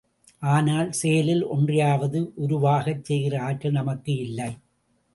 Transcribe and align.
ஆனால், 0.43 0.91
செயலில் 0.91 1.43
ஒன்றையாவது 1.47 2.31
உருவாகச் 2.35 3.03
செய்கிற 3.03 3.41
ஆற்றல் 3.41 3.71
நமக்கு 3.71 4.15
இல்லை. 4.17 4.51